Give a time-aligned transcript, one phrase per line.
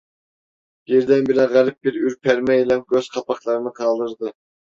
[0.87, 4.33] Birdenbire garip bir ürpermeyle gözkapaklarını kaldırdı.